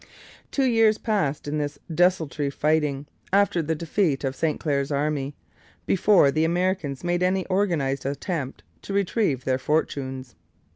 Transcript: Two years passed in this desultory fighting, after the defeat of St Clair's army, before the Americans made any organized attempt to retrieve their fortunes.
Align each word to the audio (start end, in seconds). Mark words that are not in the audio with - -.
Two 0.49 0.63
years 0.67 0.97
passed 0.97 1.47
in 1.47 1.59
this 1.59 1.77
desultory 1.93 2.49
fighting, 2.49 3.05
after 3.31 3.61
the 3.61 3.75
defeat 3.75 4.23
of 4.23 4.35
St 4.35 4.59
Clair's 4.59 4.91
army, 4.91 5.35
before 5.85 6.31
the 6.31 6.43
Americans 6.43 7.03
made 7.03 7.21
any 7.21 7.45
organized 7.45 8.07
attempt 8.07 8.63
to 8.81 8.93
retrieve 8.93 9.43
their 9.45 9.59
fortunes. 9.59 10.33